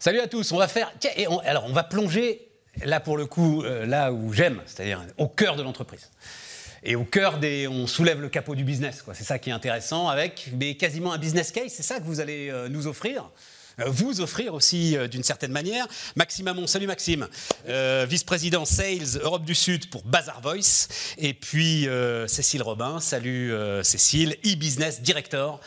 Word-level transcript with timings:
Salut 0.00 0.20
à 0.20 0.28
tous. 0.28 0.52
On 0.52 0.58
va 0.58 0.68
faire. 0.68 0.92
Et 1.16 1.26
alors, 1.44 1.64
on 1.64 1.72
va 1.72 1.82
plonger 1.82 2.46
là 2.84 3.00
pour 3.00 3.16
le 3.16 3.26
coup, 3.26 3.64
euh, 3.64 3.84
là 3.84 4.12
où 4.12 4.32
j'aime, 4.32 4.62
c'est-à-dire 4.66 5.04
au 5.16 5.26
cœur 5.26 5.56
de 5.56 5.62
l'entreprise. 5.64 6.08
Et 6.84 6.94
au 6.94 7.02
cœur 7.02 7.38
des, 7.38 7.66
on 7.66 7.88
soulève 7.88 8.20
le 8.20 8.28
capot 8.28 8.54
du 8.54 8.62
business. 8.62 9.02
quoi. 9.02 9.14
C'est 9.14 9.24
ça 9.24 9.40
qui 9.40 9.50
est 9.50 9.52
intéressant 9.52 10.06
avec 10.08 10.50
mais 10.56 10.76
quasiment 10.76 11.12
un 11.12 11.18
business 11.18 11.50
case. 11.50 11.72
C'est 11.72 11.82
ça 11.82 11.98
que 11.98 12.04
vous 12.04 12.20
allez 12.20 12.48
euh, 12.48 12.68
nous 12.68 12.86
offrir. 12.86 13.28
Euh, 13.80 13.86
Vous 13.88 14.20
offrir 14.20 14.54
aussi 14.54 14.96
d'une 15.10 15.24
certaine 15.24 15.50
manière. 15.50 15.88
Maxime 16.14 16.46
Amon, 16.46 16.68
salut 16.68 16.86
Maxime, 16.86 17.26
vice-président 17.66 18.64
Sales 18.64 19.18
Europe 19.20 19.44
du 19.44 19.56
Sud 19.56 19.90
pour 19.90 20.04
Bazar 20.04 20.40
Voice. 20.40 20.86
Et 21.18 21.34
puis 21.34 21.88
Cécile 22.26 22.62
Robin, 22.62 23.00
salut 23.00 23.52
Cécile, 23.82 24.36
e-business 24.44 25.00
director, 25.02 25.60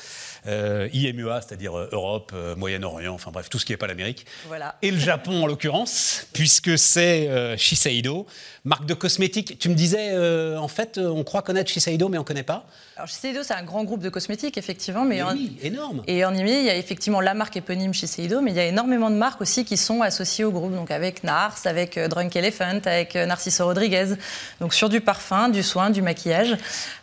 euh, 0.47 0.89
IMUA, 0.93 1.41
c'est-à-dire 1.41 1.77
euh, 1.77 1.89
Europe, 1.91 2.31
euh, 2.33 2.55
Moyen-Orient, 2.55 3.13
enfin 3.13 3.31
bref, 3.31 3.49
tout 3.49 3.59
ce 3.59 3.65
qui 3.65 3.71
n'est 3.73 3.77
pas 3.77 3.87
l'Amérique. 3.87 4.25
Voilà. 4.47 4.75
Et 4.81 4.91
le 4.91 4.97
Japon 4.99 5.43
en 5.43 5.47
l'occurrence, 5.47 6.27
puisque 6.33 6.77
c'est 6.77 7.27
euh, 7.29 7.57
Shiseido, 7.57 8.25
marque 8.65 8.85
de 8.85 8.93
cosmétiques. 8.93 9.57
Tu 9.59 9.69
me 9.69 9.73
disais, 9.75 10.15
en 10.57 10.67
fait, 10.67 10.99
on 10.99 11.23
croit 11.23 11.41
connaître 11.41 11.69
Shiseido, 11.71 12.09
mais 12.09 12.17
on 12.17 12.21
ne 12.21 12.25
connaît 12.25 12.43
pas. 12.43 12.65
Alors 12.95 13.07
Shiseido, 13.07 13.41
c'est 13.41 13.55
un 13.55 13.63
grand 13.63 13.83
groupe 13.83 14.01
de 14.01 14.09
cosmétiques, 14.09 14.57
effectivement, 14.57 15.03
mais, 15.03 15.15
Mais 15.15 15.21
en- 15.23 15.33
oui, 15.33 15.57
énorme. 15.63 16.03
Et 16.05 16.23
en 16.25 16.33
IMI, 16.35 16.51
il 16.51 16.65
y 16.65 16.69
a 16.69 16.75
effectivement 16.75 17.21
la 17.21 17.33
marque 17.33 17.57
éponyme 17.57 17.93
Shiseido, 17.93 18.39
mais 18.41 18.51
il 18.51 18.57
y 18.57 18.59
a 18.59 18.65
énormément 18.65 19.09
de 19.09 19.15
marques 19.15 19.41
aussi 19.41 19.65
qui 19.65 19.77
sont 19.77 20.01
associées 20.03 20.43
au 20.43 20.51
groupe, 20.51 20.73
donc 20.75 20.91
avec 20.91 21.23
Nars, 21.23 21.57
avec 21.65 21.97
Drunk 21.97 22.35
Elephant, 22.35 22.79
avec 22.85 23.15
Narciso 23.15 23.65
Rodriguez, 23.65 24.13
donc 24.59 24.73
sur 24.75 24.89
du 24.89 25.01
parfum, 25.01 25.49
du 25.49 25.63
soin, 25.63 25.89
du 25.89 26.01
maquillage. 26.03 26.55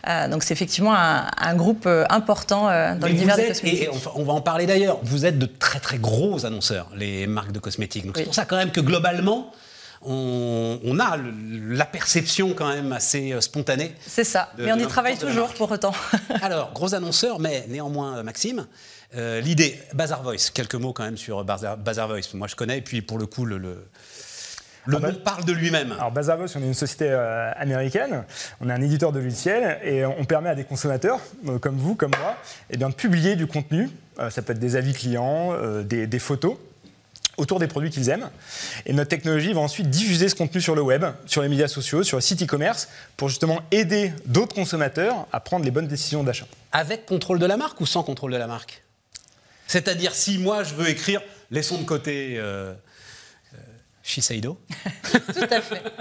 Euh, 0.06 0.28
donc 0.28 0.44
c'est 0.44 0.52
effectivement 0.54 0.94
un, 0.94 1.26
un 1.36 1.54
groupe 1.56 1.88
important 2.08 2.68
euh, 2.68 2.94
dans 2.94 3.06
Mais 3.06 3.12
l'univers 3.12 3.27
vous 3.34 3.40
êtes, 3.40 3.64
et, 3.64 3.82
et 3.84 3.88
on, 3.88 3.96
va- 3.96 4.12
on 4.16 4.24
va 4.24 4.32
en 4.32 4.40
parler 4.40 4.66
d'ailleurs, 4.66 4.98
vous 5.02 5.26
êtes 5.26 5.38
de 5.38 5.46
très 5.46 5.80
très 5.80 5.98
gros 5.98 6.44
annonceurs, 6.46 6.90
les 6.96 7.26
marques 7.26 7.52
de 7.52 7.58
cosmétiques. 7.58 8.06
Donc 8.06 8.16
c'est 8.16 8.24
pour 8.24 8.34
ça 8.34 8.44
quand 8.44 8.56
même 8.56 8.70
que 8.72 8.80
globalement, 8.80 9.52
on, 10.02 10.78
on 10.84 10.98
a 11.00 11.16
le- 11.16 11.74
la 11.74 11.84
perception 11.84 12.54
quand 12.54 12.68
même 12.68 12.92
assez 12.92 13.32
euh, 13.32 13.40
spontanée. 13.40 13.94
C'est 14.06 14.24
ça, 14.24 14.50
mais 14.58 14.72
on 14.72 14.76
y 14.78 14.86
travaille 14.86 15.18
toujours 15.18 15.48
pour 15.54 15.70
autant. 15.70 15.92
Alors, 16.42 16.72
gros 16.72 16.94
annonceur, 16.94 17.40
mais 17.40 17.64
néanmoins, 17.68 18.18
euh, 18.18 18.22
Maxime, 18.22 18.66
euh, 19.16 19.40
l'idée, 19.40 19.78
Bazar 19.94 20.22
Voice, 20.22 20.50
quelques 20.54 20.74
mots 20.76 20.92
quand 20.92 21.02
même 21.04 21.16
sur 21.16 21.42
Bazar, 21.44 21.76
Bazar 21.76 22.08
Voice. 22.08 22.34
Moi, 22.34 22.46
je 22.46 22.54
connais, 22.54 22.78
et 22.78 22.82
puis 22.82 23.02
pour 23.02 23.18
le 23.18 23.26
coup, 23.26 23.44
le, 23.44 23.58
le, 23.58 23.84
le 24.86 24.96
Ah 24.96 25.00
bah- 25.00 25.12
nom 25.12 25.18
parle 25.18 25.44
de 25.44 25.52
lui-même. 25.52 25.92
Alors 25.92 26.10
Bazavos, 26.10 26.46
on 26.56 26.62
est 26.62 26.66
une 26.66 26.74
société 26.74 27.06
euh, 27.08 27.50
américaine, 27.56 28.24
on 28.60 28.68
est 28.68 28.72
un 28.72 28.80
éditeur 28.82 29.12
de 29.12 29.18
logiciels 29.20 29.78
et 29.84 30.04
on 30.06 30.24
permet 30.24 30.48
à 30.50 30.54
des 30.54 30.64
consommateurs, 30.64 31.20
euh, 31.46 31.58
comme 31.58 31.76
vous, 31.76 31.94
comme 31.94 32.12
moi, 32.20 32.36
eh 32.70 32.76
bien, 32.76 32.88
de 32.88 32.94
publier 32.94 33.36
du 33.36 33.46
contenu, 33.46 33.90
euh, 34.18 34.30
ça 34.30 34.42
peut 34.42 34.52
être 34.52 34.58
des 34.58 34.76
avis 34.76 34.92
clients, 34.94 35.50
euh, 35.52 35.82
des, 35.82 36.06
des 36.06 36.18
photos, 36.18 36.56
autour 37.36 37.60
des 37.60 37.68
produits 37.68 37.90
qu'ils 37.90 38.08
aiment. 38.08 38.28
Et 38.84 38.92
notre 38.92 39.10
technologie 39.10 39.52
va 39.52 39.60
ensuite 39.60 39.88
diffuser 39.88 40.28
ce 40.28 40.34
contenu 40.34 40.60
sur 40.60 40.74
le 40.74 40.82
web, 40.82 41.04
sur 41.26 41.40
les 41.40 41.48
médias 41.48 41.68
sociaux, 41.68 42.02
sur 42.02 42.16
le 42.16 42.20
site 42.20 42.42
e-commerce, 42.42 42.88
pour 43.16 43.28
justement 43.28 43.60
aider 43.70 44.12
d'autres 44.26 44.56
consommateurs 44.56 45.26
à 45.32 45.38
prendre 45.38 45.64
les 45.64 45.70
bonnes 45.70 45.86
décisions 45.86 46.24
d'achat. 46.24 46.46
Avec 46.72 47.06
contrôle 47.06 47.38
de 47.38 47.46
la 47.46 47.56
marque 47.56 47.80
ou 47.80 47.86
sans 47.86 48.02
contrôle 48.02 48.32
de 48.32 48.36
la 48.38 48.48
marque? 48.48 48.82
C'est-à-dire, 49.68 50.14
si 50.14 50.38
moi, 50.38 50.64
je 50.64 50.74
veux 50.74 50.88
écrire, 50.88 51.20
laissons 51.52 51.78
de 51.78 51.84
côté 51.84 52.34
euh, 52.38 52.72
Shiseido, 54.08 54.58
Tout 55.12 55.46
à 55.50 55.60
fait. 55.60 55.82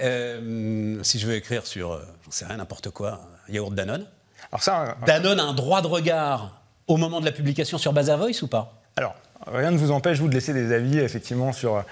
Euh, 0.00 0.98
si 1.02 1.18
je 1.18 1.26
veux 1.26 1.34
écrire 1.34 1.66
sur, 1.66 1.92
euh, 1.92 2.02
j'en 2.24 2.30
sais 2.30 2.44
rien, 2.46 2.56
n'importe 2.56 2.90
quoi, 2.90 3.20
yaourt 3.48 3.74
Danone, 3.74 4.06
Alors 4.50 4.62
ça, 4.62 4.96
Danone 5.06 5.38
a 5.38 5.44
un 5.44 5.52
droit 5.52 5.82
de 5.82 5.86
regard 5.86 6.62
au 6.88 6.96
moment 6.96 7.20
de 7.20 7.26
la 7.26 7.32
publication 7.32 7.78
sur 7.78 7.92
Bazar 7.92 8.18
Voice 8.18 8.42
ou 8.42 8.48
pas? 8.48 8.80
Alors, 8.96 9.14
rien 9.46 9.70
ne 9.70 9.76
vous 9.76 9.90
empêche, 9.90 10.18
vous, 10.18 10.28
de 10.28 10.34
laisser 10.34 10.52
des 10.54 10.72
avis, 10.72 10.98
effectivement, 10.98 11.52
sur, 11.52 11.84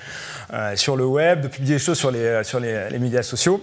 euh, 0.52 0.76
sur 0.76 0.96
le 0.96 1.04
web, 1.04 1.42
de 1.42 1.48
publier 1.48 1.74
des 1.74 1.78
choses 1.78 1.98
sur 1.98 2.10
les, 2.10 2.42
sur 2.42 2.58
les, 2.58 2.88
les 2.90 2.98
médias 2.98 3.22
sociaux. 3.22 3.62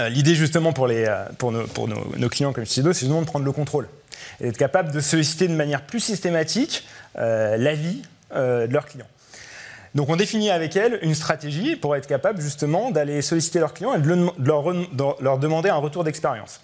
Euh, 0.00 0.08
L'idée, 0.08 0.34
justement, 0.34 0.72
pour, 0.72 0.86
les, 0.86 1.06
pour, 1.38 1.52
nos, 1.52 1.66
pour 1.66 1.86
nos, 1.86 2.16
nos 2.16 2.28
clients 2.28 2.52
comme 2.52 2.64
Shiseido, 2.64 2.92
c'est 2.92 3.00
justement 3.00 3.22
de 3.22 3.26
prendre 3.26 3.44
le 3.44 3.52
contrôle 3.52 3.88
et 4.40 4.44
d'être 4.44 4.58
capable 4.58 4.92
de 4.92 5.00
solliciter 5.00 5.48
de 5.48 5.54
manière 5.54 5.82
plus 5.82 6.00
systématique 6.00 6.84
euh, 7.18 7.56
l'avis 7.56 8.02
euh, 8.34 8.66
de 8.66 8.72
leurs 8.72 8.86
clients. 8.86 9.06
Donc 9.94 10.08
on 10.08 10.16
définit 10.16 10.50
avec 10.50 10.76
elles 10.76 10.98
une 11.02 11.14
stratégie 11.14 11.74
pour 11.76 11.96
être 11.96 12.06
capable 12.06 12.40
justement 12.40 12.90
d'aller 12.90 13.22
solliciter 13.22 13.58
leurs 13.58 13.74
clients 13.74 13.94
et 13.94 13.98
de, 14.00 14.06
le- 14.08 14.30
de 14.38 14.48
leur, 14.48 14.64
de 15.38 15.42
demander 15.42 15.68
un 15.68 15.76
retour 15.76 16.04
d'expérience. 16.04 16.60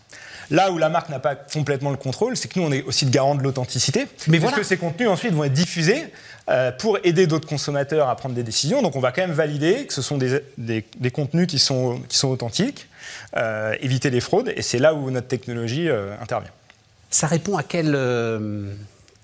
Là 0.50 0.70
où 0.70 0.78
la 0.78 0.88
marque 0.88 1.08
n'a 1.08 1.18
pas 1.18 1.34
complètement 1.34 1.90
le 1.90 1.96
contrôle, 1.96 2.36
c'est 2.36 2.46
que 2.46 2.60
nous 2.60 2.66
on 2.66 2.70
est 2.70 2.84
aussi 2.84 3.04
le 3.04 3.10
garant 3.10 3.34
de 3.34 3.42
l'authenticité. 3.42 4.06
Mais 4.28 4.38
parce 4.38 4.50
voilà. 4.52 4.58
que 4.58 4.62
ces 4.62 4.76
contenus 4.76 5.08
ensuite 5.08 5.32
vont 5.32 5.42
être 5.42 5.52
diffusés 5.52 6.06
euh, 6.48 6.70
pour 6.70 6.98
aider 7.02 7.26
d'autres 7.26 7.48
consommateurs 7.48 8.08
à 8.08 8.14
prendre 8.14 8.36
des 8.36 8.44
décisions. 8.44 8.80
Donc 8.80 8.94
on 8.94 9.00
va 9.00 9.10
quand 9.10 9.22
même 9.22 9.32
valider 9.32 9.86
que 9.86 9.92
ce 9.92 10.02
sont 10.02 10.18
des, 10.18 10.38
des- 10.56 10.84
des 11.00 11.10
contenus 11.10 11.48
qui 11.48 11.58
sont, 11.58 12.00
qui 12.08 12.16
sont 12.16 12.28
authentiques, 12.28 12.86
euh, 13.36 13.74
éviter 13.80 14.08
les 14.10 14.20
fraudes, 14.20 14.52
et 14.54 14.62
c'est 14.62 14.78
là 14.78 14.94
où 14.94 15.10
notre 15.10 15.26
technologie 15.26 15.88
euh, 15.88 16.14
intervient. 16.22 16.52
Ça 17.10 17.26
répond 17.26 17.56
à 17.56 17.64
quelle, 17.64 17.98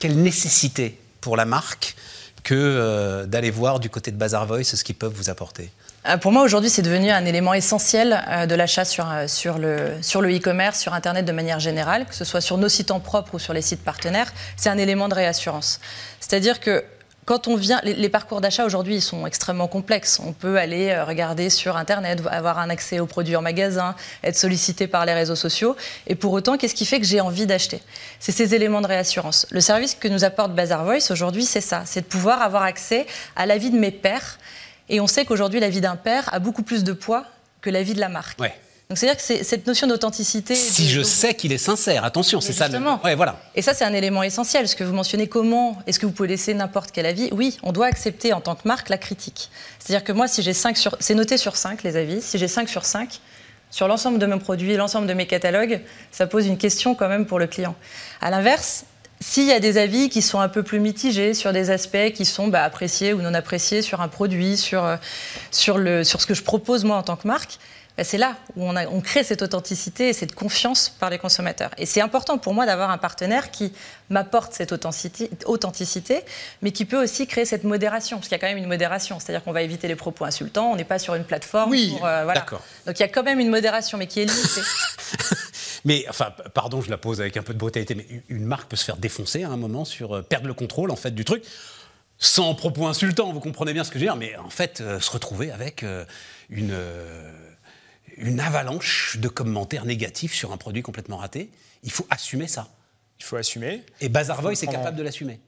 quelle 0.01 0.17
nécessité 0.21 0.99
pour 1.21 1.37
la 1.37 1.45
marque 1.45 1.95
que 2.43 2.55
euh, 2.55 3.27
d'aller 3.27 3.51
voir 3.51 3.81
du 3.81 3.89
côté 3.89 4.11
de 4.11 4.17
Bazar 4.17 4.47
Voice 4.47 4.65
ce 4.65 4.83
qu'ils 4.85 4.95
peuvent 4.97 5.13
vous 5.15 5.31
apporter 5.31 5.71
Euh, 6.09 6.17
Pour 6.17 6.33
moi, 6.33 6.43
aujourd'hui, 6.43 6.71
c'est 6.71 6.83
devenu 6.83 7.11
un 7.11 7.25
élément 7.25 7.55
essentiel 7.55 8.25
euh, 8.29 8.47
de 8.47 8.55
l'achat 8.57 8.85
sur, 8.85 9.07
le 9.59 9.91
sur 10.03 10.21
le 10.21 10.37
e-commerce, 10.37 10.81
sur 10.81 10.95
Internet 10.95 11.25
de 11.25 11.33
manière 11.33 11.61
générale, 11.61 12.07
que 12.07 12.15
ce 12.15 12.25
soit 12.25 12.41
sur 12.41 12.59
nos 12.59 12.69
sites 12.69 12.91
en 12.91 13.01
propre 13.01 13.37
ou 13.37 13.39
sur 13.39 13.53
les 13.53 13.63
sites 13.63 13.85
partenaires. 13.85 14.33
C'est 14.57 14.71
un 14.71 14.79
élément 14.79 15.09
de 15.09 15.15
réassurance. 15.15 15.79
C'est-à-dire 16.19 16.59
que 16.59 16.85
quand 17.25 17.47
on 17.47 17.55
vient, 17.55 17.81
les, 17.85 18.09
parcours 18.09 18.41
d'achat 18.41 18.65
aujourd'hui, 18.65 19.01
sont 19.01 19.27
extrêmement 19.27 19.69
complexes. 19.69 20.21
On 20.25 20.33
peut 20.33 20.59
aller 20.59 20.91
euh, 20.91 21.05
regarder 21.05 21.51
sur 21.51 21.77
Internet, 21.77 22.21
avoir 22.29 22.59
un 22.59 22.69
accès 22.69 22.99
aux 22.99 23.07
produits 23.07 23.37
en 23.37 23.43
magasin, 23.43 23.95
être 24.25 24.37
sollicité 24.37 24.89
par 24.89 25.07
les 25.07 25.15
réseaux 25.15 25.37
sociaux. 25.37 25.77
Et 26.09 26.17
pour 26.17 26.33
autant, 26.33 26.57
qu'est-ce 26.57 26.75
qui 26.75 26.85
fait 26.85 26.99
que 26.99 27.07
j'ai 27.07 27.21
envie 27.21 27.47
d'acheter? 27.47 27.81
C'est 28.19 28.33
ces 28.33 28.57
éléments 28.57 28.81
de 28.81 28.89
réassurance. 28.89 29.47
Le 29.51 29.61
service 29.61 29.95
que 29.95 30.09
nous 30.09 30.25
apporte 30.25 30.53
Bazar 30.53 30.85
Voice 30.85 31.11
aujourd'hui, 31.11 31.45
c'est 31.45 31.61
ça. 31.61 31.83
C'est 31.87 32.01
de 32.01 32.07
pouvoir 32.07 32.43
avoir 32.43 32.65
accès 32.65 33.07
à 33.37 33.47
l'avis 33.47 33.71
de 33.71 33.79
mes 33.79 33.93
pairs. 33.93 34.39
Et 34.89 35.01
on 35.01 35.07
sait 35.07 35.25
qu'aujourd'hui, 35.25 35.61
l'avis 35.61 35.81
d'un 35.81 35.97
père 35.97 36.29
a 36.35 36.41
beaucoup 36.41 36.65
plus 36.65 36.83
de 36.83 36.93
poids 36.93 37.25
que 37.61 37.71
l'avis 37.71 37.95
de 37.95 38.01
la 38.01 38.09
marque. 38.09 38.41
Donc 38.93 38.99
c'est-à-dire 38.99 39.17
que 39.17 39.23
c'est 39.23 39.43
cette 39.43 39.67
notion 39.67 39.87
d'authenticité. 39.87 40.55
Si 40.55 40.87
je 40.87 41.01
sais 41.01 41.33
qu'il 41.33 41.51
est 41.51 41.57
sincère, 41.57 42.05
attention, 42.05 42.43
c'est 42.43 42.53
ça. 42.53 42.69
le-. 42.69 42.79
Ouais, 43.03 43.15
voilà. 43.15 43.41
Et 43.55 43.63
ça, 43.63 43.73
c'est 43.73 43.87
un 43.87 43.95
élément 43.95 44.23
essentiel. 44.23 44.69
Ce 44.69 44.77
que 44.77 44.85
vous 44.85 44.93
mentionnez, 44.93 45.29
comment 45.29 45.79
est-ce 45.87 45.99
que 45.99 46.05
vous 46.05 46.13
pouvez 46.13 46.29
laisser 46.29 46.53
n'importe 46.53 46.91
quel 46.93 47.07
avis? 47.07 47.31
Oui, 47.33 47.57
on 47.63 47.73
doit 47.73 47.87
accepter 47.87 48.35
en 48.35 48.43
tant 48.43 48.55
que 48.55 48.69
marque 48.69 48.91
la 48.91 48.99
critique. 48.99 49.49
C'est-à-dire 49.79 50.05
que 50.05 50.13
moi, 50.13 50.29
si 50.29 50.43
j'ai 50.43 50.53
5 50.53 50.77
sur... 50.77 50.95
C'est 51.01 51.15
noté 51.15 51.39
sur 51.39 51.57
5, 51.57 51.83
les 51.85 51.97
avis. 51.97 52.21
Si 52.21 52.37
j'ai 52.37 52.49
5 52.49 52.69
sur 52.69 52.85
5, 52.85 53.19
sur 53.71 53.89
l'ensemble 53.89 54.19
de 54.19 54.27
mes 54.27 54.39
produits, 54.39 54.77
l'ensemble 54.77 55.07
de 55.07 55.15
mes 55.15 55.27
catalogues, 55.27 55.81
ça 56.11 56.27
pose 56.27 56.47
une 56.47 56.59
question 56.59 56.95
quand 56.95 57.09
même 57.09 57.25
pour 57.25 57.39
le 57.39 57.47
client. 57.47 57.75
À 58.21 58.29
l'inverse, 58.29 58.85
s'il 59.21 59.47
y 59.47 59.53
a 59.53 59.61
des 59.61 59.79
avis 59.79 60.11
qui 60.11 60.21
sont 60.21 60.41
un 60.41 60.51
peu 60.51 60.63
plus 60.63 60.81
mitigés 60.81 61.33
sur 61.33 61.55
des 61.55 61.71
aspects 61.71 62.13
qui 62.13 62.27
sont 62.27 62.49
bah, 62.49 62.63
appréciés 62.63 63.15
ou 63.15 63.23
non 63.23 63.33
appréciés 63.33 63.81
sur 63.81 64.03
un 64.03 64.09
produit, 64.09 64.59
sur, 64.59 64.85
euh, 64.85 64.97
sur, 65.51 65.79
le, 65.79 66.05
sur 66.05 66.21
ce 66.21 66.27
que 66.27 66.35
je 66.35 66.43
propose 66.43 66.85
moi 66.85 66.97
en 66.99 67.03
tant 67.03 67.17
que 67.17 67.27
marque, 67.27 67.59
bah, 67.97 68.05
c'est 68.05 68.19
là 68.19 68.37
où 68.57 68.65
on, 68.65 68.75
a- 68.77 68.87
on 68.87 69.01
crée 69.01 69.23
cette 69.25 69.43
authenticité 69.43 70.09
et 70.09 70.13
cette 70.13 70.35
confiance 70.35 70.89
par 70.89 71.11
les 71.11 71.19
consommateurs. 71.19 71.71
Et 71.79 71.87
c'est 71.87 72.01
important 72.01 72.39
pour 72.39 72.55
moi 72.55 72.65
d'avoir 72.67 72.91
un 72.91 72.99
partenaire 72.99 73.51
qui 73.51 73.73
m'apporte 74.11 74.53
cette 74.55 74.73
authenticité, 74.73 75.31
authenticité, 75.47 76.23
mais 76.63 76.71
qui 76.73 76.85
peut 76.85 77.03
aussi 77.03 77.27
créer 77.27 77.45
cette 77.45 77.65
modération, 77.65 78.17
parce 78.19 78.29
qu'il 78.29 78.37
y 78.37 78.41
a 78.41 78.41
quand 78.41 78.49
même 78.49 78.59
une 78.63 78.67
modération, 78.69 79.19
c'est-à-dire 79.21 79.43
qu'on 79.45 79.53
va 79.53 79.63
éviter 79.63 79.89
les 79.89 79.97
propos 79.97 80.25
insultants, 80.25 80.71
on 80.73 80.77
n'est 80.77 80.85
pas 80.85 80.99
sur 80.99 81.15
une 81.15 81.25
plateforme. 81.25 81.71
Oui, 81.71 81.95
pour, 81.97 82.07
euh, 82.07 82.25
voilà. 82.25 82.41
d'accord. 82.41 82.63
Donc 82.87 82.99
il 82.99 83.03
y 83.03 83.05
a 83.05 83.09
quand 83.09 83.23
même 83.23 83.41
une 83.41 83.51
modération, 83.51 83.99
mais 83.99 84.07
qui 84.07 84.21
est 84.21 84.25
limitée. 84.27 84.61
Mais, 85.85 86.05
enfin, 86.09 86.33
pardon, 86.55 86.81
je 86.81 86.91
la 86.91 86.97
pose 86.97 87.21
avec 87.21 87.37
un 87.37 87.43
peu 87.43 87.53
de 87.53 87.59
brutalité, 87.59 87.97
mais 87.97 88.07
une 88.29 88.45
marque 88.45 88.69
peut 88.71 88.77
se 88.77 88.85
faire 88.85 88.97
défoncer 88.97 89.43
à 89.43 89.49
un 89.49 89.57
moment 89.57 89.85
sur 89.85 90.15
euh, 90.17 90.23
perdre 90.23 90.47
le 90.47 90.55
contrôle, 90.55 90.93
en 90.93 90.97
fait, 90.97 91.11
du 91.11 91.25
truc, 91.25 91.43
sans 92.19 92.55
propos 92.55 92.87
insultants, 92.87 93.33
vous 93.33 93.41
comprenez 93.41 93.73
bien 93.73 93.83
ce 93.83 93.91
que 93.91 93.99
je 93.99 94.05
veux 94.05 94.07
dire, 94.11 94.15
mais 94.17 94.37
en 94.37 94.49
fait, 94.49 94.81
euh, 94.81 95.01
se 95.01 95.11
retrouver 95.11 95.51
avec 95.51 95.83
euh, 95.83 96.05
une, 96.51 96.71
euh, 96.71 97.33
une 98.17 98.41
avalanche 98.41 99.17
de 99.19 99.29
commentaires 99.29 99.85
négatifs 99.85 100.35
sur 100.35 100.53
un 100.53 100.57
produit 100.57 100.83
complètement 100.83 101.17
raté. 101.17 101.51
Il 101.83 101.91
faut 101.91 102.07
assumer 102.11 102.47
ça. 102.49 102.69
Il 103.19 103.25
faut 103.25 103.37
assumer. 103.37 103.85
Et 104.01 104.09
Bazar 104.09 104.41
Voice 104.43 104.53
est 104.63 104.67
capable 104.67 104.97
de 104.97 105.03
l'assumer. 105.03 105.41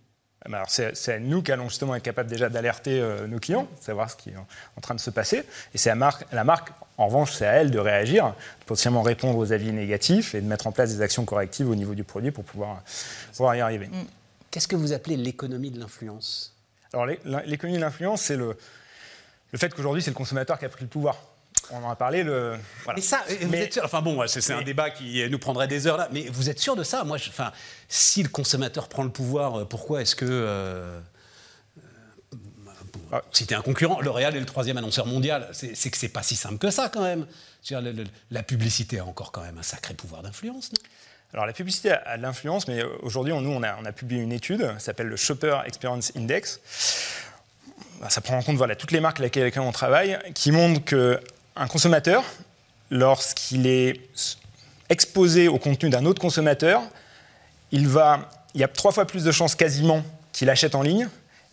Ben 0.47 0.55
alors, 0.57 0.69
C'est 0.69 1.09
à 1.13 1.19
nous 1.19 1.41
qu'allons 1.43 1.71
justement 1.71 1.95
être 1.95 2.03
capables 2.03 2.29
déjà 2.29 2.51
d'alerter 2.51 3.01
euh, 3.01 3.27
nos 3.27 3.39
clients, 3.39 3.67
savoir 3.81 4.11
ce 4.11 4.17
qui 4.17 4.29
est 4.31 4.37
en, 4.37 4.47
en 4.77 4.81
train 4.83 4.95
de 4.95 5.01
se 5.01 5.09
passer. 5.09 5.43
Et 5.73 5.79
c'est 5.79 5.89
à 5.89 5.95
marque- 5.95 6.27
la 6.33 6.45
marque, 6.45 6.69
en 6.99 7.07
revanche, 7.07 7.33
c'est 7.33 7.47
à 7.47 7.53
elle 7.53 7.71
de 7.71 7.79
réagir, 7.79 8.27
de 8.27 8.65
potentiellement 8.67 9.01
répondre 9.01 9.39
aux 9.39 9.53
avis 9.53 9.73
négatifs 9.73 10.35
et 10.35 10.43
de 10.43 10.47
mettre 10.47 10.67
en 10.67 10.73
place 10.73 10.91
des 10.91 11.01
actions 11.01 11.25
correctives 11.25 11.69
au 11.71 11.75
niveau 11.75 11.95
du 11.95 12.05
produit 12.05 12.31
pour 12.31 12.45
pouvoir, 12.45 12.83
pouvoir 13.33 13.57
y 13.57 13.63
arriver. 13.63 13.89
Qu'est-ce 14.51 14.69
que 14.69 14.77
vous 14.77 14.93
appelez 14.93 15.17
l'économie 15.17 15.71
de 15.71 15.81
l'influence? 15.81 16.55
Alors 16.93 17.07
l'é- 17.07 17.19
l'économie 17.47 17.79
de 17.79 17.83
l'influence, 17.83 18.21
c'est 18.21 18.37
le, 18.37 18.55
le 19.53 19.59
fait 19.59 19.73
qu'aujourd'hui, 19.75 20.03
c'est 20.03 20.11
le 20.11 20.15
consommateur 20.17 20.59
qui 20.59 20.67
a 20.67 20.69
pris 20.69 20.83
le 20.85 20.89
pouvoir. 20.91 21.17
On 21.71 21.83
en 21.83 21.91
a 21.91 21.97
parlé. 21.97 22.23
Le, 22.23 22.57
voilà. 22.85 22.97
Mais 22.97 23.03
ça, 23.03 23.23
euh, 23.31 23.35
vous 23.43 23.49
Mais- 23.49 23.63
êtes 23.65 23.73
sûr 23.75 23.83
Enfin 23.85 24.03
bon, 24.03 24.27
c'est 24.27 24.53
un 24.53 24.63
débat 24.63 24.91
qui 24.91 25.27
nous 25.29 25.39
prendrait 25.39 25.69
des 25.69 25.87
heures 25.87 25.97
là. 25.97 26.09
Mais 26.13 26.27
vous 26.31 26.51
êtes 26.51 26.59
sûr 26.59 26.77
de 26.77 26.83
ça? 26.85 27.05
Moi, 27.05 27.17
je- 27.17 27.31
enfin, 27.31 27.53
si 27.89 28.23
le 28.23 28.29
consommateur 28.29 28.89
prend 28.89 29.05
le 29.05 29.11
pouvoir, 29.11 29.61
euh, 29.61 29.65
pourquoi 29.65 30.03
est-ce 30.03 30.15
que 30.17 30.27
euh, 30.29 31.01
Ah. 33.13 33.23
C'était 33.33 33.55
un 33.55 33.63
concurrent. 33.63 34.01
L'Oréal 34.01 34.35
est 34.35 34.41
le 34.41 34.47
troisième 34.47 34.77
annonceur 34.77 35.07
mondial. 35.07 35.49
C'est 35.53 35.91
que 35.91 35.97
c'est 35.97 36.09
pas 36.09 36.23
si 36.23 36.35
simple 36.37 36.59
que 36.59 36.71
ça 36.71 36.89
quand 36.89 37.03
même. 37.03 37.27
la 38.31 38.43
publicité 38.43 38.99
a 38.99 39.05
encore 39.05 39.31
quand 39.33 39.43
même 39.43 39.59
un 39.59 39.63
sacré 39.63 39.95
pouvoir 39.95 40.23
d'influence. 40.23 40.71
Alors 41.33 41.47
la 41.47 41.53
publicité 41.53 41.91
a, 41.93 42.17
de 42.17 42.23
l'influence, 42.23 42.69
mais 42.69 42.83
aujourd'hui, 43.03 43.33
nous, 43.33 43.51
on 43.51 43.63
a, 43.63 43.77
on 43.81 43.85
a, 43.85 43.93
publié 43.93 44.21
une 44.23 44.33
étude, 44.33 44.69
s'appelle 44.79 45.09
le 45.09 45.17
Shopper 45.17 45.59
Experience 45.67 46.13
Index. 46.17 46.61
Bah, 48.01 48.11
ça 48.11 48.21
prend 48.21 48.37
en 48.37 48.43
compte 48.43 48.57
voilà, 48.57 48.77
toutes 48.77 48.93
les 48.93 49.01
marques 49.01 49.19
avec 49.21 49.35
lesquelles 49.37 49.63
on 49.63 49.73
travaille, 49.73 50.19
qui 50.35 50.53
montrent 50.53 51.21
qu'un 51.57 51.67
consommateur, 51.67 52.25
lorsqu'il 52.91 53.67
est 53.67 54.01
exposé 54.89 55.49
au 55.49 55.59
contenu 55.59 55.91
d'un 55.91 56.05
autre 56.05 56.21
consommateur, 56.21 56.83
il, 57.73 57.89
va, 57.89 58.29
il 58.55 58.61
y 58.61 58.65
a 58.65 58.69
trois 58.69 58.93
fois 58.93 59.07
plus 59.07 59.25
de 59.25 59.33
chances 59.33 59.55
quasiment 59.55 60.03
qu'il 60.33 60.51
achète 60.51 60.75
en 60.75 60.83
ligne. 60.83 61.09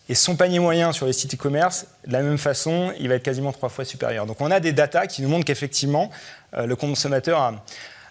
Et 0.10 0.16
son 0.16 0.36
panier 0.36 0.60
moyen 0.60 0.92
sur 0.92 1.06
les 1.06 1.14
sites 1.14 1.36
e-commerce, 1.36 1.86
de 2.06 2.12
la 2.12 2.22
même 2.22 2.38
façon, 2.38 2.92
il 3.00 3.08
va 3.08 3.16
être 3.16 3.24
quasiment 3.24 3.54
trois 3.54 3.70
fois 3.70 3.86
supérieur. 3.86 4.26
Donc 4.26 4.42
on 4.42 4.52
a 4.52 4.60
des 4.60 4.74
datas 4.74 5.08
qui 5.08 5.22
nous 5.22 5.30
montrent 5.30 5.46
qu'effectivement, 5.46 6.10
euh, 6.54 6.66
le 6.66 6.76
consommateur 6.76 7.40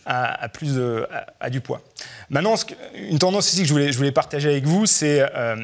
a, 0.06 0.48
du 1.50 1.60
poids. 1.60 1.82
Maintenant, 2.31 2.54
une 2.94 3.19
tendance 3.19 3.52
ici 3.52 3.62
que 3.62 3.69
je 3.69 3.96
voulais, 3.96 4.12
partager 4.12 4.48
avec 4.48 4.64
vous, 4.64 4.87
c'est 4.87 5.20
euh, 5.37 5.56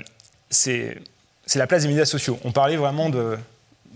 la 1.54 1.66
place 1.66 1.82
des 1.82 1.88
médias 1.88 2.04
sociaux. 2.04 2.38
On 2.44 2.52
parlait 2.52 2.76
vraiment 2.76 3.08
de, 3.08 3.38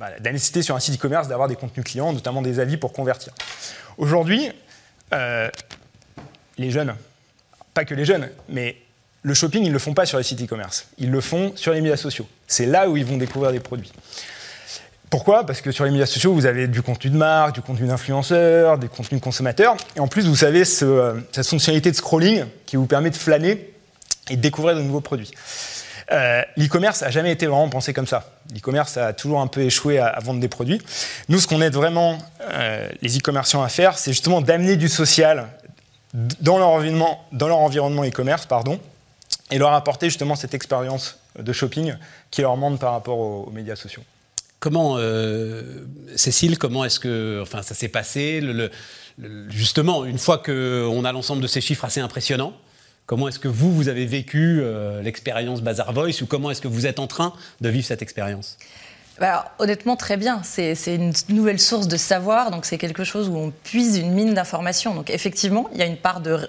bah, 0.00 0.08
la 0.24 0.32
nécessité 0.32 0.62
sur 0.62 0.74
un 0.74 0.80
site 0.80 0.98
e-commerce 0.98 1.28
d'avoir 1.28 1.46
des 1.46 1.56
contenus 1.56 1.84
clients, 1.84 2.14
notamment 2.14 2.40
des 2.40 2.58
avis 2.58 2.78
pour 2.78 2.94
convertir. 2.94 3.34
Aujourd'hui, 3.98 4.50
euh, 5.12 5.50
les 6.56 6.70
jeunes, 6.70 6.94
pas 7.74 7.84
que 7.84 7.94
les 7.94 8.06
jeunes, 8.06 8.30
mais 8.48 8.76
le 9.22 9.34
shopping, 9.34 9.62
ils 9.62 9.68
ne 9.68 9.74
le 9.74 9.78
font 9.78 9.92
pas 9.92 10.06
sur 10.06 10.16
les 10.16 10.24
sites 10.24 10.42
e-commerce. 10.42 10.86
Ils 10.96 11.10
le 11.10 11.20
font 11.20 11.52
sur 11.54 11.74
les 11.74 11.82
médias 11.82 11.98
sociaux. 11.98 12.26
C'est 12.46 12.64
là 12.64 12.88
où 12.88 12.96
ils 12.96 13.04
vont 13.04 13.18
découvrir 13.18 13.52
des 13.52 13.60
produits. 13.60 13.92
Pourquoi? 15.10 15.44
Parce 15.44 15.60
que 15.60 15.70
sur 15.70 15.84
les 15.84 15.90
médias 15.90 16.06
sociaux, 16.06 16.32
vous 16.32 16.46
avez 16.46 16.66
du 16.66 16.80
contenu 16.80 17.10
de 17.10 17.18
marque, 17.18 17.56
du 17.56 17.60
contenu 17.60 17.86
d'influenceurs, 17.86 18.78
des 18.78 18.88
contenus 18.88 19.20
de 19.20 19.24
consommateurs. 19.24 19.76
Et 19.96 20.00
en 20.00 20.08
plus, 20.08 20.26
vous 20.26 20.44
avez 20.44 20.62
euh, 20.82 21.20
cette 21.30 21.46
fonctionnalité 21.46 21.90
de 21.90 21.96
scrolling 21.96 22.46
qui 22.64 22.76
vous 22.76 22.86
permet 22.86 23.10
de 23.10 23.16
flâner 23.16 23.74
et 24.30 24.36
de 24.36 24.40
découvrir 24.40 24.76
de 24.76 24.80
nouveaux 24.80 25.02
produits. 25.02 25.30
Euh, 26.12 26.42
l'e-commerce 26.56 27.02
n'a 27.02 27.10
jamais 27.10 27.30
été 27.30 27.46
vraiment 27.46 27.68
pensé 27.68 27.92
comme 27.92 28.06
ça. 28.06 28.32
L'e-commerce 28.52 28.96
a 28.96 29.12
toujours 29.12 29.40
un 29.40 29.46
peu 29.46 29.60
échoué 29.62 29.98
à, 29.98 30.18
vendre 30.20 30.40
des 30.40 30.48
produits. 30.48 30.80
Nous, 31.28 31.38
ce 31.38 31.46
qu'on 31.46 31.60
aide 31.60 31.74
vraiment 31.74 32.18
euh, 32.52 32.88
les 33.00 33.18
e-commerçants 33.18 33.62
à 33.62 33.68
faire, 33.68 33.96
c'est 33.96 34.12
justement 34.12 34.40
d'amener 34.40 34.76
du 34.76 34.88
social 34.88 35.48
dans 36.12 36.58
leur 36.58 36.68
environnement, 36.68 37.24
dans 37.30 37.46
leur 37.46 37.58
environnement 37.58 38.04
e-commerce, 38.04 38.46
pardon, 38.46 38.80
et 39.52 39.58
leur 39.58 39.72
apporter 39.72 40.06
justement 40.06 40.34
cette 40.34 40.54
expérience 40.54 41.18
de 41.38 41.52
shopping 41.52 41.94
qui 42.32 42.42
leur 42.42 42.56
manque 42.56 42.80
par 42.80 42.92
rapport 42.92 43.18
aux, 43.18 43.50
médias 43.50 43.76
sociaux. 43.76 44.02
Comment, 44.58 44.96
euh, 44.98 45.86
Cécile, 46.16 46.58
comment 46.58 46.84
est-ce 46.84 46.98
que 46.98 47.38
enfin, 47.40 47.62
ça 47.62 47.74
s'est 47.74 47.88
passé? 47.88 48.42
Justement, 49.48 50.04
une 50.04 50.18
fois 50.18 50.38
qu'on 50.38 51.04
a 51.04 51.12
l'ensemble 51.12 51.40
de 51.40 51.46
ces 51.46 51.60
chiffres 51.60 51.84
assez 51.84 52.00
impressionnants, 52.00 52.52
Comment 53.10 53.26
est-ce 53.26 53.40
que 53.40 53.48
vous, 53.48 53.74
vous 53.74 53.88
avez 53.88 54.06
vécu 54.06 54.60
euh, 54.62 55.02
l'expérience 55.02 55.62
Bazar 55.62 55.92
Voice 55.92 56.22
ou 56.22 56.26
comment 56.26 56.48
est-ce 56.52 56.60
que 56.60 56.68
vous 56.68 56.86
êtes 56.86 57.00
en 57.00 57.08
train 57.08 57.32
de 57.60 57.68
vivre 57.68 57.84
cette 57.84 58.02
expérience? 58.02 58.56
Bah, 59.18 59.52
honnêtement, 59.58 59.96
très 59.96 60.16
bien. 60.16 60.42
C'est 60.44 60.76
une 60.86 61.12
nouvelle 61.28 61.58
source 61.58 61.88
de 61.88 61.96
savoir, 61.96 62.52
donc 62.52 62.64
c'est 62.64 62.78
quelque 62.78 63.02
chose 63.02 63.28
où 63.28 63.36
on 63.36 63.50
puise 63.64 63.98
une 63.98 64.12
mine 64.12 64.32
d'informations. 64.32 64.94
Donc 64.94 65.10
effectivement, 65.10 65.68
il 65.72 65.80
y 65.80 65.82
a 65.82 65.86
une 65.86 65.96
part 65.96 66.20
de 66.20 66.48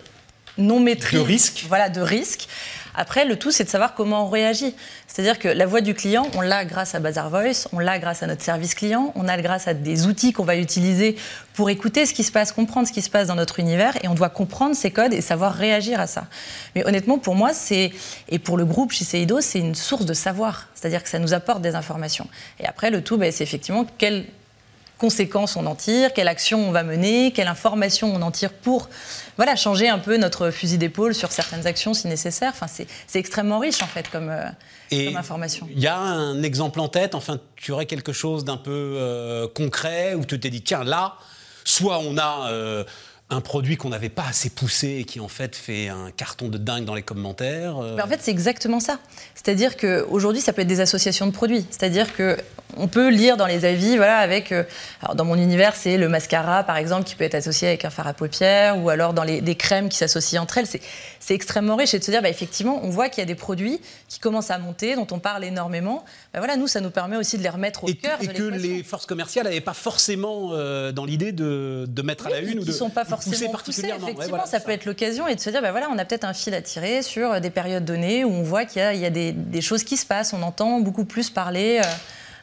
non 0.60 0.80
maîtrise, 0.80 1.20
de 1.20 1.26
risque. 1.26 1.66
Voilà, 1.68 1.90
de 1.90 2.00
risque. 2.00 2.48
Après, 2.96 3.26
le 3.26 3.38
tout, 3.38 3.52
c'est 3.52 3.64
de 3.64 3.70
savoir 3.70 3.94
comment 3.94 4.26
on 4.26 4.30
réagit. 4.30 4.76
C'est-à-dire 5.08 5.40
que 5.40 5.48
la 5.48 5.66
voix 5.66 5.82
du 5.82 5.94
client, 5.94 6.28
on 6.36 6.42
l'a 6.42 6.66
grâce 6.66 6.96
à 6.96 7.00
Bazar 7.00 7.30
Voice, 7.30 7.68
on 7.74 7.80
l'a 7.80 8.00
grâce 8.00 8.24
à 8.24 8.28
notre 8.28 8.42
service 8.42 8.76
client, 8.76 9.12
on 9.16 9.28
a 9.28 9.38
grâce 9.42 9.68
à 9.68 9.74
des 9.74 10.08
outils 10.08 10.34
qu'on 10.34 10.44
va 10.44 10.56
utiliser 10.56 11.16
pour 11.54 11.70
écouter 11.70 12.06
ce 12.06 12.14
qui 12.14 12.24
se 12.24 12.32
passe, 12.32 12.52
comprendre 12.52 12.88
ce 12.88 12.94
qui 12.94 13.02
se 13.02 13.10
passe 13.10 13.28
dans 13.28 13.36
notre 13.36 13.60
univers, 13.60 13.98
et 14.04 14.08
on 14.08 14.14
doit 14.14 14.30
comprendre 14.30 14.76
ces 14.76 14.92
codes 14.92 15.14
et 15.14 15.22
savoir 15.22 15.54
réagir 15.54 16.00
à 16.00 16.08
ça. 16.08 16.28
Mais 16.76 16.86
honnêtement, 16.86 17.18
pour 17.18 17.36
moi, 17.36 17.54
c'est 17.54 17.92
et 18.30 18.40
pour 18.40 18.58
le 18.58 18.66
groupe 18.66 18.92
chez 18.92 19.06
Seido, 19.06 19.42
c'est 19.42 19.60
une 19.60 19.76
source 19.76 20.06
de 20.06 20.14
savoir. 20.14 20.70
C'est-à-dire 20.74 21.04
que 21.04 21.10
ça 21.10 21.20
nous 21.20 21.34
apporte 21.34 21.62
des 21.62 21.76
informations. 21.76 22.28
Et 22.60 22.66
après, 22.66 22.90
le 22.90 23.04
tout, 23.04 23.18
ben, 23.18 23.32
c'est 23.32 23.44
effectivement 23.44 23.86
quel 23.98 24.26
conséquences 25.02 25.56
on 25.56 25.66
en 25.66 25.74
tire, 25.74 26.14
quelle 26.14 26.28
action 26.28 26.70
on 26.70 26.72
va 26.72 26.84
mener, 26.84 27.32
quelle 27.32 27.48
information 27.48 28.14
on 28.14 28.22
en 28.22 28.30
tire 28.30 28.54
pour 28.54 28.88
voilà, 29.36 29.56
changer 29.56 29.90
un 29.90 29.98
peu 29.98 30.16
notre 30.18 30.52
fusil 30.52 30.78
d'épaule 30.78 31.16
sur 31.16 31.32
certaines 31.32 31.66
actions 31.66 31.96
si 31.96 32.08
nécessaire. 32.08 32.52
Enfin, 32.54 32.68
c'est 32.68 33.20
extrêmement 33.20 33.58
riche 33.58 33.82
en 33.82 33.88
fait 33.88 34.08
comme, 34.12 34.30
euh, 34.30 35.18
information. 35.18 35.68
Il 35.74 35.80
y 35.80 35.88
a 35.88 35.98
un 35.98 36.44
exemple 36.44 36.80
en 36.80 36.88
tête, 36.88 37.16
enfin, 37.16 37.40
tu 37.56 37.72
aurais 37.72 37.88
quelque 37.88 38.14
chose 38.14 38.46
d'un 38.46 38.58
peu 38.58 38.94
euh, 38.98 39.48
concret 39.48 40.14
où 40.14 40.24
tu 40.24 40.40
t'es 40.40 40.52
dit, 40.52 40.62
tiens, 40.62 40.84
là, 40.84 41.16
soit 41.64 41.98
on 41.98 42.20
a... 42.20 42.52
Euh, 42.52 42.84
un 43.32 43.42
produit 43.42 43.78
qu'on 43.78 43.90
n'avait 43.90 44.10
pas 44.10 44.26
assez 44.30 44.50
poussé 44.50 44.98
et 45.00 45.04
qui 45.06 45.20
en 45.20 45.28
fait 45.28 45.56
fait 45.56 45.88
un 45.88 46.12
carton 46.12 46.50
de 46.50 46.58
dingue 46.58 46.86
dans 46.86 46.96
les 46.96 47.02
commentaires. 47.02 47.78
en 47.78 48.08
fait, 48.08 48.20
c'est 48.22 48.32
exactement 48.32 48.80
ça. 48.80 49.00
C'est-à-dire 49.34 49.78
qu'aujourd'hui, 49.78 50.42
ça 50.42 50.54
peut 50.54 50.62
être 50.62 50.68
des 50.68 50.82
associations 50.82 51.26
de 51.26 51.32
produits. 51.32 51.66
C'est-à-dire 51.72 52.14
que 52.14 52.38
on 52.78 52.88
peut 52.88 53.10
lire 53.10 53.38
dans 53.38 53.46
les 53.46 53.66
avis, 53.66 53.98
voilà, 53.98 54.18
avec. 54.18 54.52
Euh, 54.52 54.64
alors 55.02 55.16
dans 55.16 55.26
mon 55.26 55.36
univers, 55.36 55.76
c'est 55.76 55.98
le 55.98 56.10
mascara, 56.10 56.64
par 56.64 56.78
exemple, 56.78 57.04
qui 57.04 57.16
peut 57.16 57.24
être 57.24 57.36
associé 57.36 57.68
avec 57.68 57.86
un 57.86 57.90
fard 57.90 58.08
à 58.08 58.14
paupières, 58.14 58.78
ou 58.82 58.90
alors 58.90 59.14
dans 59.14 59.24
les, 59.24 59.42
des 59.42 59.56
crèmes 59.56 59.90
qui 59.90 59.98
s'associent 59.98 60.42
entre 60.42 60.58
elles. 60.58 60.68
C'est 60.68 61.34
extrêmement 61.34 61.76
riche 61.76 61.94
et 61.94 62.00
de 62.00 62.04
se 62.04 62.12
dire, 62.12 62.22
bah, 62.22 62.30
effectivement, 62.30 62.80
on 62.84 62.90
voit 62.90 63.10
qu'il 63.10 63.20
y 63.20 63.24
a 63.24 63.26
des 63.26 63.36
produits 63.36 63.80
qui 64.08 64.20
commencent 64.20 64.52
à 64.52 64.58
monter, 64.58 64.96
dont 64.96 65.08
on 65.12 65.20
parle 65.20 65.44
énormément. 65.44 66.04
Bah, 66.34 66.40
voilà, 66.40 66.58
nous, 66.58 66.68
ça 66.68 66.82
nous 66.82 66.92
permet 66.92 67.18
aussi 67.18 67.38
de 67.38 67.44
les 67.44 67.50
remettre 67.50 67.84
au 67.84 67.88
cœur. 67.88 68.18
Et 68.22 68.28
que 68.28 68.44
les 68.44 68.84
forces 68.84 69.06
commerciales 69.06 69.46
n'avaient 69.46 69.62
pas 69.62 69.74
forcément 69.74 70.50
euh, 70.52 70.92
dans 70.92 71.06
l'idée 71.06 71.32
de, 71.32 71.86
de, 71.88 72.02
mettre 72.02 72.28
à 72.28 72.30
la 72.30 72.40
une 72.40 72.60
ou 72.60 72.64
de. 72.64 72.72
sont 72.72 72.90
pas 72.90 73.06
forcément 73.06 73.21
particulièrement. 73.52 74.08
effectivement, 74.08 74.46
ça, 74.46 74.60
peut 74.60 74.72
être 74.72 74.86
l'occasion 74.86 75.28
et 75.28 75.36
de 75.36 75.40
se 75.40 75.50
dire, 75.50 75.62
bah, 75.62 75.72
voilà, 75.72 75.90
on 75.92 75.98
a 75.98 76.06
peut-être 76.06 76.26
un 76.26 76.34
fil 76.34 76.54
à 76.54 76.62
tirer 76.62 77.02
sur 77.02 77.40
des 77.42 77.50
périodes 77.50 77.86
données 77.86 78.24
où 78.24 78.32
on 78.32 78.44
voit 78.44 78.66
qu'il 78.66 78.82
y, 78.82 78.98
y 79.00 79.06
a, 79.06 79.10
des, 79.10 79.32
des, 79.32 79.62
choses 79.62 79.84
qui 79.84 79.98
se 79.98 80.06
passent. 80.06 80.34
On 80.34 80.42
entend 80.42 80.80
beaucoup 80.80 81.06
plus 81.06 81.30
parler. 81.30 81.82
Euh, 81.84 81.88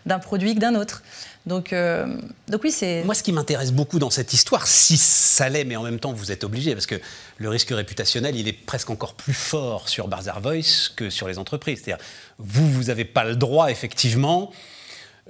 d'un 0.09 0.19
produit 0.19 0.55
que 0.55 0.61
d'un 0.61 0.75
autre. 0.75 1.03
Donc, 1.47 1.73
euh, 1.73 2.07
donc 2.49 2.63
oui, 2.65 2.73
c'est. 2.73 3.05
Moi, 3.05 3.15
ce 3.15 3.23
qui 3.23 3.33
m'intéresse 3.33 3.73
beaucoup 3.73 3.99
dans 3.99 4.11
cette 4.11 4.33
histoire, 4.33 4.67
si 4.67 4.97
ça 4.97 5.49
l'est, 5.49 5.65
mais 5.65 5.77
en 5.77 5.83
même 5.83 6.01
temps, 6.01 6.13
vous 6.13 6.33
êtes 6.33 6.45
obligé, 6.45 6.75
parce 6.75 6.87
que 6.87 7.01
le 7.39 7.49
risque 7.49 7.71
réputationnel, 7.71 8.37
il 8.37 8.49
est 8.49 8.53
presque 8.53 8.91
encore 8.91 9.15
plus 9.15 9.35
fort 9.35 9.89
sur 9.89 10.09
Bazaar 10.09 10.41
Voice 10.41 10.91
que 10.95 11.11
sur 11.11 11.29
les 11.29 11.39
entreprises. 11.39 11.83
C'est-à-dire, 11.85 12.05
vous, 12.39 12.69
vous 12.71 12.85
n'avez 12.85 13.05
pas 13.05 13.25
le 13.25 13.37
droit, 13.37 13.71
effectivement, 13.71 14.51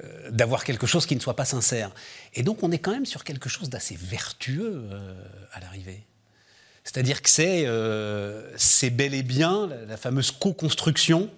euh, 0.03 0.31
d'avoir 0.31 0.65
quelque 0.65 0.87
chose 0.87 1.07
qui 1.07 1.15
ne 1.15 1.21
soit 1.21 1.37
pas 1.37 1.45
sincère. 1.45 1.91
Et 2.35 2.43
donc, 2.43 2.63
on 2.63 2.71
est 2.71 2.79
quand 2.79 2.93
même 2.93 3.07
sur 3.07 3.25
quelque 3.25 3.49
chose 3.49 3.71
d'assez 3.71 3.97
vertueux 3.97 4.89
euh, 4.93 5.15
à 5.53 5.61
l'arrivée. 5.61 6.05
C'est-à-dire 6.85 7.21
que 7.21 7.29
c'est 7.29 8.91
bel 8.91 9.13
et 9.13 9.23
bien 9.23 9.67
la, 9.67 9.85
la 9.85 9.97
fameuse 9.99 10.31
co-construction 10.31 11.31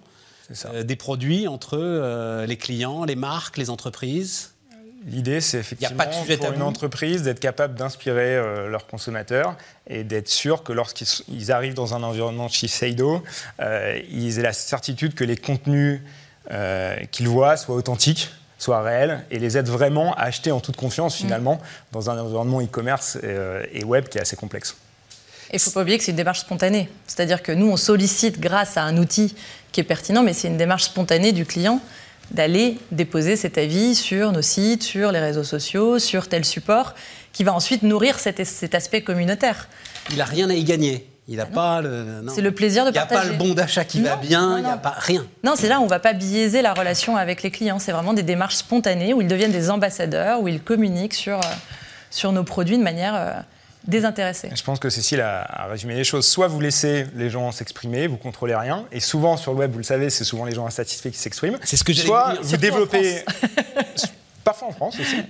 euh, 0.65 0.83
des 0.83 0.95
produits 0.95 1.47
entre 1.47 1.77
euh, 1.77 2.45
les 2.45 2.57
clients, 2.57 3.05
les 3.05 3.15
marques, 3.15 3.57
les 3.57 3.69
entreprises 3.69 4.53
L'idée, 5.07 5.41
c'est 5.41 5.57
effectivement 5.57 6.05
pour 6.37 6.53
une 6.53 6.61
entreprise 6.61 7.23
d'être 7.23 7.39
capable 7.39 7.73
d'inspirer 7.73 8.35
euh, 8.35 8.67
leurs 8.67 8.85
consommateurs 8.85 9.57
et 9.87 10.03
d'être 10.03 10.27
sûr 10.27 10.61
que 10.61 10.73
lorsqu'ils 10.73 11.51
arrivent 11.51 11.73
dans 11.73 11.95
un 11.95 12.03
environnement 12.03 12.47
chez 12.49 12.67
Seido, 12.67 13.23
ils 14.11 14.37
aient 14.37 14.43
la 14.43 14.53
certitude 14.53 15.15
que 15.15 15.23
les 15.23 15.37
contenus 15.37 16.01
qu'ils 17.11 17.27
voient 17.27 17.57
soient 17.57 17.75
authentiques, 17.75 18.29
soient 18.61 18.81
réels 18.81 19.23
et 19.31 19.39
les 19.39 19.57
aident 19.57 19.69
vraiment 19.69 20.13
à 20.15 20.23
acheter 20.23 20.51
en 20.51 20.59
toute 20.59 20.75
confiance 20.75 21.15
finalement 21.15 21.59
dans 21.91 22.09
un 22.09 22.19
environnement 22.19 22.61
e-commerce 22.61 23.17
et, 23.73 23.83
web 23.83 24.07
qui 24.07 24.17
est 24.17 24.21
assez 24.21 24.35
complexe. 24.35 24.75
Il 25.51 25.55
ne 25.55 25.59
faut 25.59 25.71
pas 25.71 25.81
oublier 25.81 25.97
que 25.97 26.03
c'est 26.03 26.11
une 26.11 26.17
démarche 26.17 26.41
spontanée. 26.41 26.87
C'est-à-dire 27.07 27.41
que 27.41 27.51
nous, 27.51 27.69
on 27.69 27.75
sollicite 27.75 28.39
grâce 28.39 28.77
à 28.77 28.83
un 28.83 28.97
outil 28.97 29.35
qui 29.71 29.81
est 29.81 29.83
pertinent, 29.83 30.23
mais 30.23 30.33
c'est 30.33 30.47
une 30.47 30.57
démarche 30.57 30.83
spontanée 30.83 31.31
du 31.31 31.45
client 31.45 31.81
d'aller 32.29 32.77
déposer 32.91 33.35
cet 33.35 33.57
avis 33.57 33.95
sur 33.95 34.31
nos 34.31 34.41
sites, 34.41 34.83
sur 34.83 35.11
les 35.11 35.19
réseaux 35.19 35.43
sociaux, 35.43 35.99
sur 35.99 36.29
tel 36.29 36.45
support, 36.45 36.93
qui 37.33 37.43
va 37.43 37.53
ensuite 37.53 37.83
nourrir 37.83 38.19
cet, 38.19 38.45
cet 38.45 38.75
aspect 38.75 39.01
communautaire. 39.01 39.67
Il 40.09 40.17
n'a 40.17 40.25
rien 40.25 40.49
à 40.49 40.53
y 40.53 40.63
gagner. 40.63 41.10
Il 41.31 41.37
n'a 41.37 41.45
pas 41.45 41.81
le. 41.81 42.25
C'est 42.27 42.41
le 42.41 42.51
plaisir 42.51 42.83
de 42.83 42.91
partager. 42.91 43.21
Il 43.21 43.29
n'y 43.29 43.35
a 43.35 43.37
pas 43.37 43.43
le 43.45 43.49
bon 43.49 43.55
d'achat 43.55 43.85
qui 43.85 44.01
va 44.01 44.17
bien, 44.17 44.57
il 44.57 44.65
n'y 44.65 44.69
a 44.69 44.75
pas 44.75 44.93
rien. 44.97 45.25
Non, 45.45 45.53
c'est 45.55 45.69
là 45.69 45.79
où 45.79 45.83
on 45.83 45.85
ne 45.85 45.89
va 45.89 45.99
pas 45.99 46.11
biaiser 46.11 46.61
la 46.61 46.73
relation 46.73 47.15
avec 47.15 47.41
les 47.41 47.51
clients. 47.51 47.79
C'est 47.79 47.93
vraiment 47.93 48.11
des 48.11 48.21
démarches 48.21 48.55
spontanées 48.55 49.13
où 49.13 49.21
ils 49.21 49.29
deviennent 49.29 49.53
des 49.53 49.69
ambassadeurs, 49.69 50.41
où 50.41 50.49
ils 50.49 50.61
communiquent 50.61 51.13
sur, 51.13 51.37
euh, 51.37 51.53
sur 52.09 52.33
nos 52.33 52.43
produits 52.43 52.77
de 52.77 52.83
manière 52.83 53.15
euh, 53.15 53.31
désintéressé. 53.87 54.49
Je 54.53 54.61
pense 54.61 54.77
que 54.79 54.89
Cécile 54.89 55.21
a, 55.21 55.67
résumé 55.69 55.95
les 55.95 56.03
choses. 56.03 56.27
Soit 56.27 56.49
vous 56.49 56.59
laissez 56.59 57.07
les 57.15 57.29
gens 57.29 57.53
s'exprimer, 57.53 58.07
vous 58.07 58.17
contrôlez 58.17 58.55
rien, 58.55 58.85
et 58.91 58.99
souvent 58.99 59.37
sur 59.37 59.53
le 59.53 59.59
web, 59.59 59.71
vous 59.71 59.77
le 59.77 59.85
savez, 59.85 60.09
c'est 60.09 60.25
souvent 60.25 60.43
les 60.43 60.53
gens 60.53 60.65
insatisfaits 60.65 61.11
qui 61.11 61.17
s'expriment. 61.17 61.59
C'est 61.63 61.77
ce 61.77 61.85
que 61.85 61.93
j'ai 61.93 62.03
Soit 62.03 62.33
vous 62.41 62.57
développez, 62.57 63.23
parfois 64.43 64.67
en 64.67 64.73
France 64.73 64.99
aussi, 64.99 65.23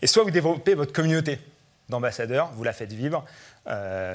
et 0.00 0.06
soit 0.06 0.22
vous 0.22 0.30
développez 0.30 0.74
votre 0.74 0.92
communauté 0.92 1.40
d'ambassadeurs, 1.88 2.52
vous 2.54 2.62
la 2.62 2.72
faites 2.72 2.92
vivre. 2.92 3.24
Euh, 3.66 4.14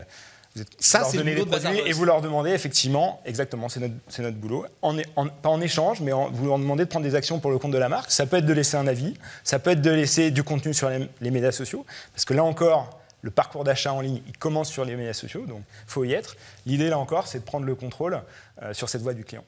Vous 0.57 0.61
êtes, 0.63 0.75
Ça, 0.79 0.99
leur 0.99 1.07
c'est 1.09 1.17
le 1.17 1.23
donnez 1.23 1.35
boulot 1.35 1.45
des 1.45 1.51
de 1.57 1.63
produits 1.63 1.81
et 1.87 1.93
vous 1.93 2.03
leur 2.05 2.21
demandez 2.21 2.49
effectivement, 2.51 3.21
exactement, 3.25 3.69
c'est 3.69 3.79
notre, 3.79 3.93
c'est 4.09 4.23
notre 4.23 4.37
boulot, 4.37 4.65
en, 4.81 4.97
en- 5.15 5.27
pas 5.27 5.49
en 5.49 5.61
échange, 5.61 6.01
mais 6.01 6.11
en- 6.11 6.31
vous 6.31 6.47
leur 6.47 6.57
demandez 6.57 6.83
de 6.85 6.89
prendre 6.89 7.05
des 7.05 7.13
actions 7.15 7.39
pour 7.39 7.51
le 7.51 7.59
compte 7.59 7.71
de 7.71 7.77
la 7.77 7.89
marque. 7.89 8.09
Ça 8.11 8.25
peut 8.25 8.37
être 8.37 8.45
de 8.45 8.53
laisser 8.53 8.75
un 8.75 8.87
avis, 8.87 9.13
ça 9.43 9.59
peut 9.59 9.69
être 9.71 9.81
de 9.81 9.91
laisser 9.91 10.31
du 10.31 10.43
contenu 10.43 10.73
sur 10.73 10.89
les, 10.89 11.07
les 11.21 11.31
médias 11.31 11.51
sociaux, 11.51 11.85
parce 12.13 12.25
que 12.25 12.33
là 12.33 12.43
encore, 12.43 12.99
le 13.21 13.29
parcours 13.31 13.63
d'achat 13.63 13.93
en 13.93 14.01
ligne, 14.01 14.21
il 14.27 14.37
commence 14.37 14.69
sur 14.69 14.83
les 14.85 14.95
médias 14.95 15.13
sociaux, 15.13 15.45
donc 15.45 15.61
il 15.85 15.91
faut 15.91 16.03
y 16.05 16.13
être. 16.13 16.35
L'idée, 16.65 16.89
là 16.89 16.97
encore, 16.97 17.27
c'est 17.27 17.39
de 17.39 17.43
prendre 17.45 17.65
le 17.65 17.75
contrôle 17.75 18.21
euh, 18.63 18.73
sur 18.73 18.89
cette 18.89 19.01
voie 19.03 19.13
du 19.13 19.23
client. 19.23 19.43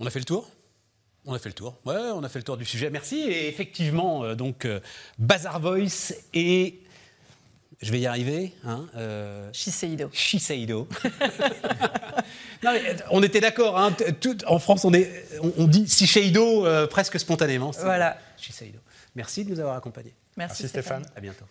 On 0.00 0.06
a 0.06 0.10
fait 0.10 0.18
le 0.18 0.24
tour? 0.24 0.48
On 1.26 1.34
a 1.34 1.38
fait 1.38 1.48
le 1.50 1.54
tour. 1.54 1.74
Ouais, 1.84 1.96
on 2.14 2.22
a 2.24 2.28
fait 2.28 2.38
le 2.38 2.44
tour 2.44 2.56
du 2.56 2.64
sujet. 2.64 2.88
Merci. 2.90 3.16
Et 3.20 3.48
effectivement, 3.48 4.24
euh, 4.24 4.34
donc, 4.34 4.64
euh, 4.64 4.80
Bazar 5.18 5.60
Voice 5.60 6.14
et. 6.34 6.80
Je 7.80 7.92
vais 7.92 8.00
y 8.00 8.06
arriver. 8.06 8.54
Hein, 8.64 8.86
euh, 8.96 9.48
Shiseido. 9.52 10.10
Shiseido. 10.12 10.88
non, 12.62 12.72
mais, 12.72 12.90
euh, 12.90 12.94
on 13.10 13.22
était 13.22 13.40
d'accord. 13.40 13.78
hein, 13.78 13.94
tout- 14.20 14.44
en 14.46 14.58
France, 14.58 14.84
on, 14.84 14.92
est, 14.92 15.10
on, 15.42 15.52
on 15.58 15.66
dit 15.68 15.86
Shiseido 15.88 16.66
euh, 16.66 16.86
presque 16.86 17.18
spontanément. 17.20 17.70
Voilà. 17.82 18.18
Shiseido. 18.36 18.78
Merci 19.14 19.44
de 19.44 19.50
nous 19.50 19.60
avoir 19.60 19.76
accompagnés. 19.76 20.14
Merci, 20.36 20.62
Merci 20.62 20.68
Stéphane. 20.68 21.06
À 21.16 21.20
bientôt. 21.20 21.44